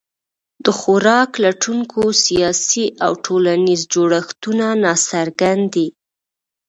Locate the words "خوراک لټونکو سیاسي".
0.79-2.85